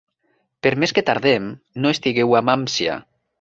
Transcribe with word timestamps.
Per 0.67 0.71
més 0.83 0.93
que 0.99 1.03
tardem, 1.09 1.51
no 1.85 1.93
estigueu 1.97 2.35
amb 2.41 2.55
ànsia. 2.57 2.99